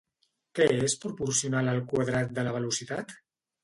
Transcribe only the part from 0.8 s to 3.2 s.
és proporcional al quadrat de la velocitat?